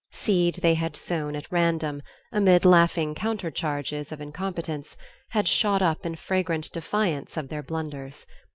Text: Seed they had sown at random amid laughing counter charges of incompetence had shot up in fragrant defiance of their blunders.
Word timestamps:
Seed 0.09 0.55
they 0.63 0.73
had 0.73 0.95
sown 0.97 1.35
at 1.35 1.51
random 1.51 2.01
amid 2.31 2.65
laughing 2.65 3.13
counter 3.13 3.51
charges 3.51 4.11
of 4.11 4.19
incompetence 4.19 4.97
had 5.29 5.47
shot 5.47 5.83
up 5.83 6.07
in 6.07 6.15
fragrant 6.15 6.71
defiance 6.71 7.37
of 7.37 7.49
their 7.49 7.61
blunders. 7.61 8.25